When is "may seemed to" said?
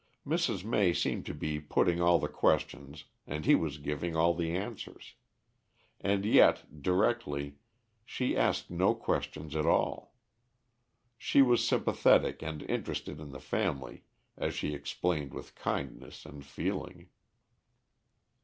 0.65-1.33